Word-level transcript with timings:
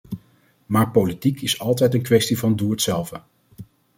Maar 0.65 0.91
politiek 0.91 1.41
is 1.41 1.59
altijd 1.59 1.93
een 1.93 2.01
kwestie 2.01 2.37
van 2.39 2.55
doe-het-zelven. 2.55 3.23